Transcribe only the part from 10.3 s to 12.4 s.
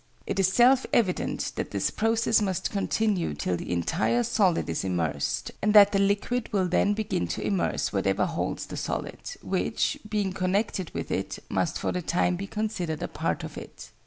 connected with it, must for the time